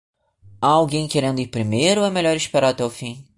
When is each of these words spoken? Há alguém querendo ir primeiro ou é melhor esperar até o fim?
Há 0.59 0.65
alguém 0.65 1.07
querendo 1.07 1.41
ir 1.41 1.49
primeiro 1.49 2.01
ou 2.01 2.07
é 2.07 2.09
melhor 2.09 2.35
esperar 2.35 2.69
até 2.71 2.83
o 2.83 2.89
fim? 2.89 3.23